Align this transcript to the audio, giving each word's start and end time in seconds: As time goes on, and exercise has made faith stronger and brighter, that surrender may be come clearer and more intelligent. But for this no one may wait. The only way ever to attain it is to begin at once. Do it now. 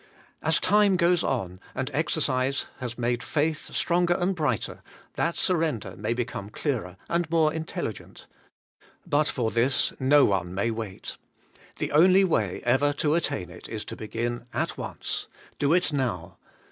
As 0.41 0.59
time 0.59 0.97
goes 0.97 1.23
on, 1.23 1.59
and 1.75 1.91
exercise 1.93 2.65
has 2.79 2.97
made 2.97 3.21
faith 3.21 3.71
stronger 3.71 4.15
and 4.15 4.33
brighter, 4.33 4.81
that 5.13 5.35
surrender 5.35 5.95
may 5.95 6.11
be 6.15 6.25
come 6.25 6.49
clearer 6.49 6.97
and 7.07 7.29
more 7.29 7.53
intelligent. 7.53 8.25
But 9.05 9.27
for 9.27 9.51
this 9.51 9.93
no 9.99 10.25
one 10.25 10.55
may 10.55 10.71
wait. 10.71 11.17
The 11.77 11.91
only 11.91 12.23
way 12.23 12.63
ever 12.65 12.93
to 12.93 13.13
attain 13.13 13.51
it 13.51 13.69
is 13.69 13.85
to 13.85 13.95
begin 13.95 14.47
at 14.55 14.75
once. 14.75 15.27
Do 15.59 15.71
it 15.71 15.93
now. 15.93 16.37